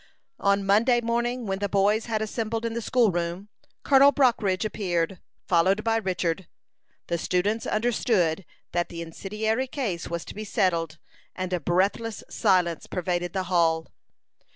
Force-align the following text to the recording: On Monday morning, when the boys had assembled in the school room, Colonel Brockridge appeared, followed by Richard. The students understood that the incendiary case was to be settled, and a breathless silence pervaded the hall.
On 0.39 0.65
Monday 0.65 0.99
morning, 0.99 1.45
when 1.45 1.59
the 1.59 1.69
boys 1.69 2.07
had 2.07 2.23
assembled 2.23 2.65
in 2.65 2.73
the 2.73 2.81
school 2.81 3.11
room, 3.11 3.49
Colonel 3.83 4.11
Brockridge 4.11 4.65
appeared, 4.65 5.19
followed 5.47 5.83
by 5.83 5.97
Richard. 5.97 6.47
The 7.05 7.19
students 7.19 7.67
understood 7.67 8.43
that 8.71 8.89
the 8.89 9.03
incendiary 9.03 9.67
case 9.67 10.07
was 10.07 10.25
to 10.25 10.33
be 10.33 10.43
settled, 10.43 10.97
and 11.35 11.53
a 11.53 11.59
breathless 11.59 12.23
silence 12.31 12.87
pervaded 12.87 13.33
the 13.33 13.43
hall. 13.43 13.89